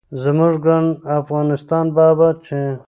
زموږ 0.23 0.53
ګران 0.65 0.85
افغانستان 1.19 1.85
به 1.95 2.03
اباد 2.11 2.37
شي. 2.47 2.61